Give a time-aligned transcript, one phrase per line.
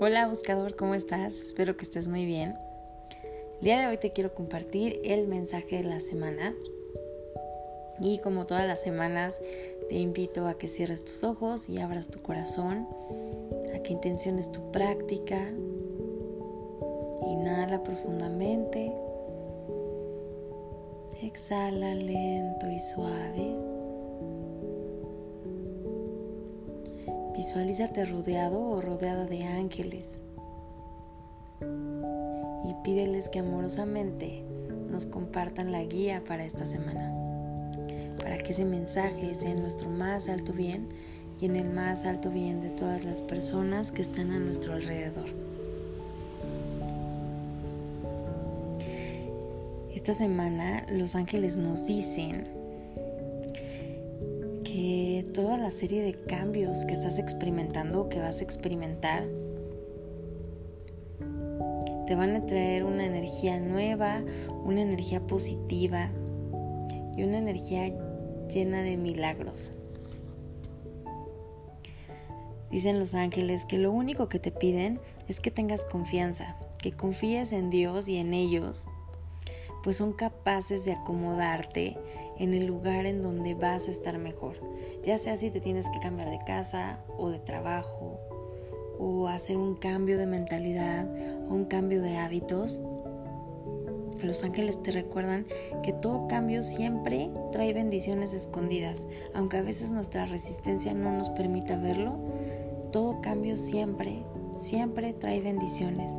[0.00, 1.34] Hola buscador, ¿cómo estás?
[1.40, 2.58] Espero que estés muy bien.
[3.58, 6.52] El día de hoy te quiero compartir el mensaje de la semana.
[8.00, 9.40] Y como todas las semanas,
[9.88, 12.88] te invito a que cierres tus ojos y abras tu corazón,
[13.72, 15.38] a que intenciones tu práctica.
[17.26, 18.92] Inhala profundamente.
[21.22, 23.73] Exhala lento y suave.
[27.36, 30.20] Visualízate rodeado o rodeada de ángeles
[31.60, 34.44] y pídeles que amorosamente
[34.88, 37.12] nos compartan la guía para esta semana,
[38.18, 40.88] para que ese mensaje sea en nuestro más alto bien
[41.40, 45.26] y en el más alto bien de todas las personas que están a nuestro alrededor.
[49.92, 52.46] Esta semana los ángeles nos dicen
[55.32, 59.24] toda la serie de cambios que estás experimentando o que vas a experimentar
[62.06, 64.22] te van a traer una energía nueva,
[64.64, 66.10] una energía positiva
[67.16, 67.92] y una energía
[68.52, 69.72] llena de milagros.
[72.70, 77.52] Dicen los ángeles que lo único que te piden es que tengas confianza, que confíes
[77.52, 78.86] en Dios y en ellos,
[79.82, 81.96] pues son capaces de acomodarte
[82.38, 84.56] en el lugar en donde vas a estar mejor,
[85.02, 88.18] ya sea si te tienes que cambiar de casa o de trabajo
[88.98, 91.06] o hacer un cambio de mentalidad
[91.48, 92.80] o un cambio de hábitos.
[94.22, 95.46] Los ángeles te recuerdan
[95.82, 101.76] que todo cambio siempre trae bendiciones escondidas, aunque a veces nuestra resistencia no nos permita
[101.76, 102.16] verlo,
[102.90, 104.22] todo cambio siempre,
[104.56, 106.14] siempre trae bendiciones.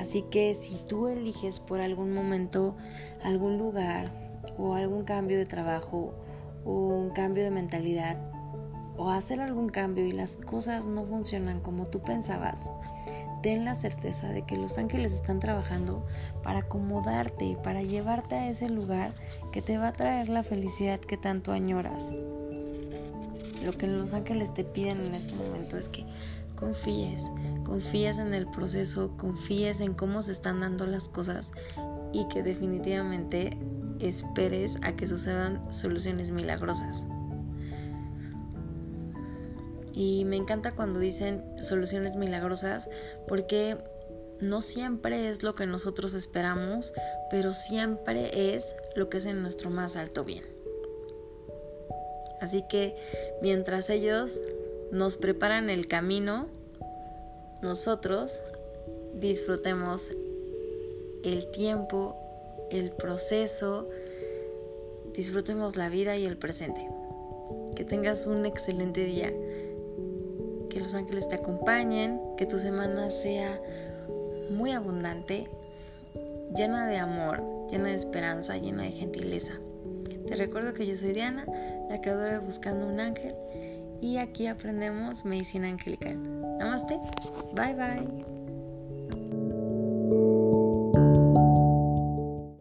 [0.00, 2.74] Así que si tú eliges por algún momento
[3.22, 4.10] algún lugar
[4.56, 6.14] o algún cambio de trabajo
[6.64, 8.16] o un cambio de mentalidad
[8.96, 12.70] o hacer algún cambio y las cosas no funcionan como tú pensabas,
[13.42, 16.06] ten la certeza de que los ángeles están trabajando
[16.42, 19.12] para acomodarte y para llevarte a ese lugar
[19.52, 22.14] que te va a traer la felicidad que tanto añoras.
[23.62, 26.06] Lo que los ángeles te piden en este momento es que
[26.60, 27.24] confíes,
[27.64, 31.50] confíes en el proceso, confíes en cómo se están dando las cosas
[32.12, 33.58] y que definitivamente
[33.98, 37.06] esperes a que sucedan soluciones milagrosas.
[39.92, 42.88] Y me encanta cuando dicen soluciones milagrosas
[43.26, 43.78] porque
[44.40, 46.92] no siempre es lo que nosotros esperamos,
[47.30, 50.44] pero siempre es lo que es en nuestro más alto bien.
[52.40, 52.96] Así que
[53.42, 54.40] mientras ellos
[54.92, 56.46] nos preparan el camino,
[57.62, 58.42] nosotros
[59.14, 60.12] disfrutemos
[61.22, 62.16] el tiempo,
[62.70, 63.88] el proceso,
[65.14, 66.88] disfrutemos la vida y el presente.
[67.76, 69.32] Que tengas un excelente día,
[70.68, 73.60] que los ángeles te acompañen, que tu semana sea
[74.50, 75.48] muy abundante,
[76.56, 79.52] llena de amor, llena de esperanza, llena de gentileza.
[80.26, 81.44] Te recuerdo que yo soy Diana,
[81.88, 83.34] la creadora de Buscando un Ángel
[84.00, 86.18] y aquí aprendemos medicina angelical.
[86.58, 86.98] Namaste.
[87.54, 88.24] Bye bye.